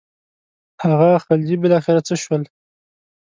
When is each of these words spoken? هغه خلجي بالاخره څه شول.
هغه 0.83 1.09
خلجي 1.25 1.55
بالاخره 1.61 1.99
څه 2.07 2.15
شول. 2.23 2.43